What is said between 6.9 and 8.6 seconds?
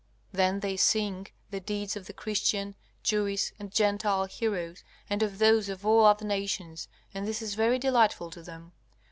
and this is very delightful to